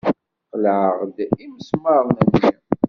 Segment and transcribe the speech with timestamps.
[0.49, 2.51] Qelɛeɣ-d imesmaṛen-nni.